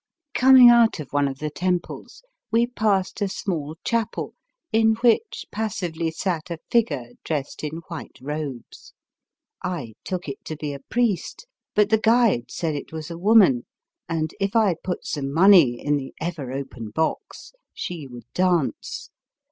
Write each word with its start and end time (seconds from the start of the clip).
Coming 0.33 0.71
out 0.71 0.99
of 0.99 1.13
one 1.13 1.27
of 1.27 1.37
the 1.37 1.51
temples 1.51 2.23
we 2.49 2.65
passed 2.65 3.21
a 3.21 3.27
small 3.29 3.75
chapel 3.85 4.33
in 4.73 4.95
which 5.01 5.45
passively 5.51 6.09
sat 6.09 6.49
a 6.49 6.57
figure 6.71 7.09
dressed 7.23 7.63
in 7.63 7.81
white 7.87 8.17
robes. 8.19 8.93
I 9.63 9.93
took 10.03 10.27
it 10.27 10.43
to 10.45 10.55
be 10.55 10.73
a 10.73 10.79
priest, 10.79 11.45
but 11.75 11.91
the 11.91 11.99
guide 11.99 12.49
said 12.49 12.73
it 12.73 12.91
was 12.91 13.11
a 13.11 13.17
woman, 13.19 13.67
and 14.09 14.33
if 14.39 14.55
I 14.55 14.73
put 14.83 15.05
some 15.05 15.31
money 15.31 15.79
in 15.79 15.97
the 15.97 16.15
ever 16.19 16.51
open 16.51 16.89
box 16.89 17.53
she 17.71 18.07
would 18.07 18.25
dance. 18.33 19.11